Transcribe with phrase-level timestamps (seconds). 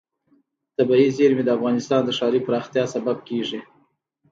[0.77, 3.59] طبیعي زیرمې د افغانستان د ښاري پراختیا سبب کېږي.